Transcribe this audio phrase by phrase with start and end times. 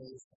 [0.00, 0.37] organization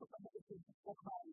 [0.00, 1.32] på hva det er å ha en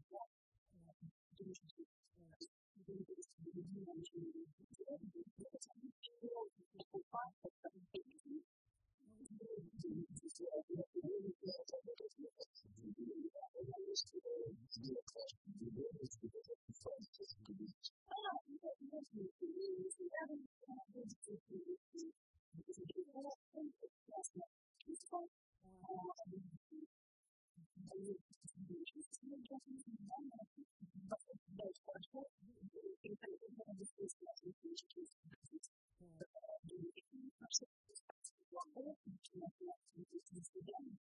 [39.35, 40.97] much less resistance to them.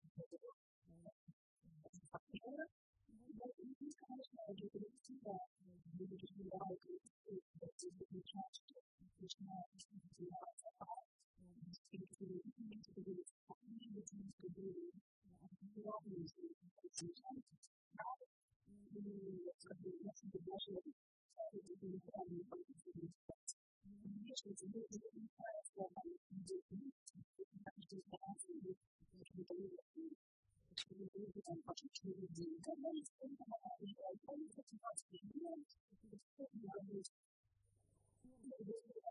[31.19, 35.75] Even for community governments, they have a very difficult to be able to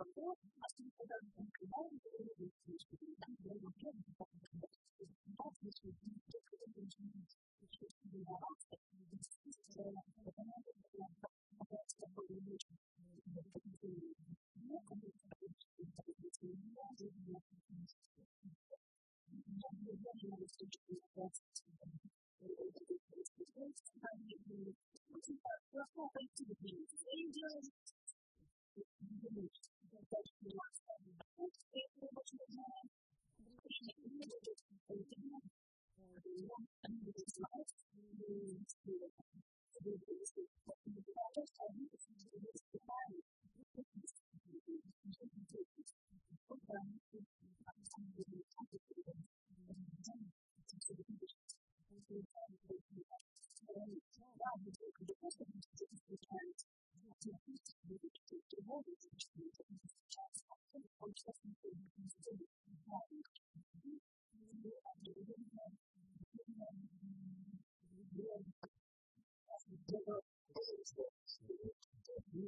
[0.00, 2.88] verboten, was die Kinder im Glauben irgendwie nicht
[3.20, 4.04] dann werden wir geben.
[4.16, 7.26] Das ist auch nicht für die, das ist für die,
[7.60, 11.16] ich möchte die herausfinden, das ist ja eine Veränderung,
[11.60, 14.36] aber es ist ja wohl nicht, die wir können sehen.
[14.54, 18.56] Nur kann ich das nicht, das ist ja nur so, wie wir das nicht sehen.
[19.28, 20.72] Und dann wird ja nur das Stück,
[21.14, 21.69] das ist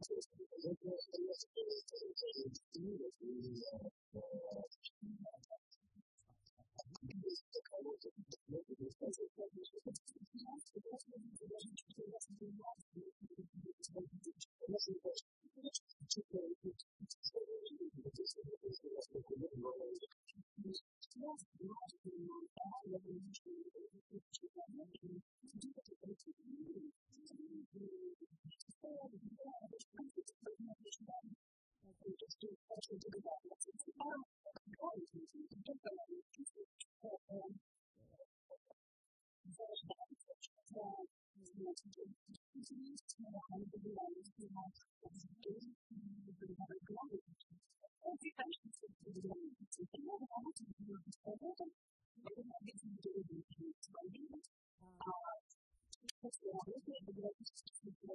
[0.00, 3.04] Entonces, por ejemplo, hay las que están en el destino,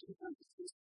[0.00, 0.77] to understand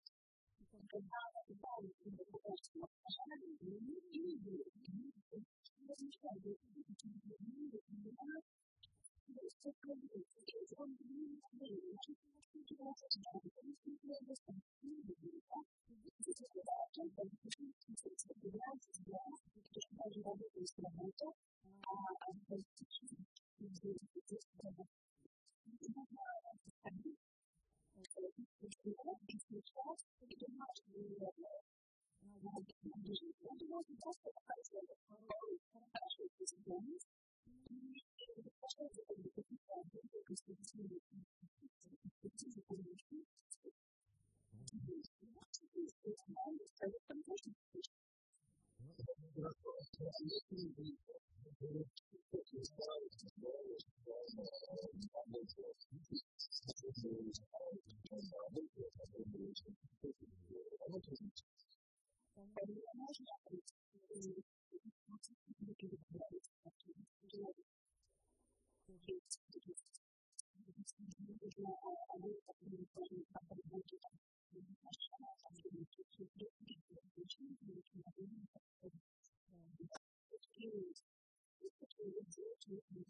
[52.64, 52.93] Jesus.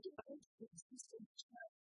[0.00, 1.72] die Welt mit diesem Stadt.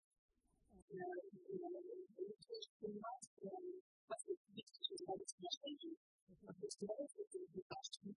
[2.19, 5.97] Natürlich gemacht werden, was ist wichtig ist, weil es verstehen.
[6.27, 8.17] Und das Leute, die überrascht sind,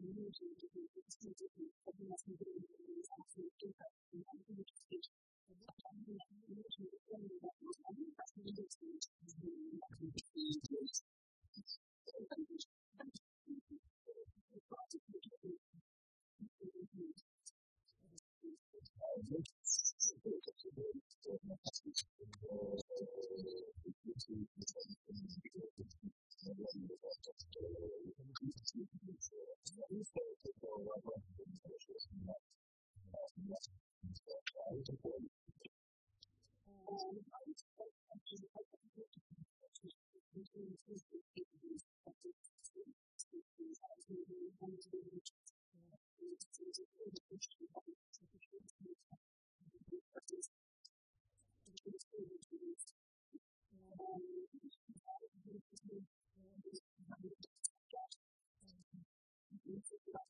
[0.00, 5.12] usually given extensively for the lesson given in the actual paper and the education.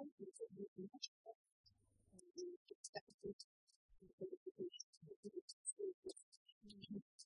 [0.02, 5.94] countries that we can measure and we expected the qualifications to be able to prove
[6.02, 6.18] that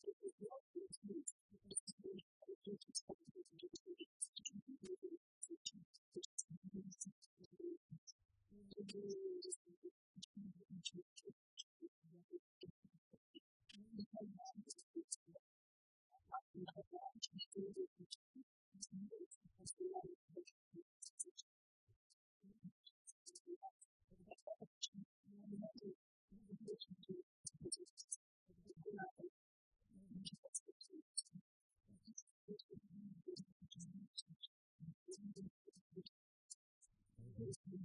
[0.05, 4.29] it was not the case because we had a duty to come to the students
[4.53, 8.13] and we were able to teach the students and the students.
[8.53, 9.09] The the and
[9.41, 9.77] the.
[19.67, 20.26] Thank you.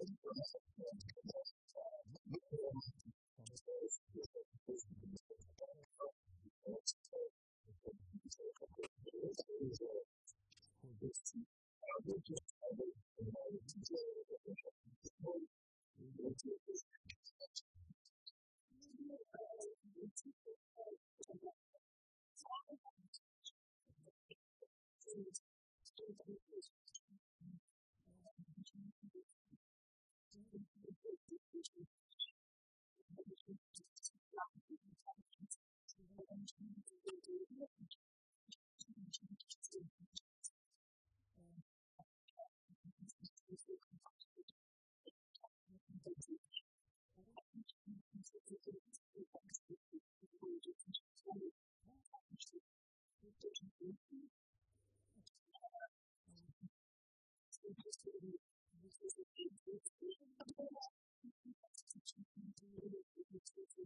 [0.00, 1.19] and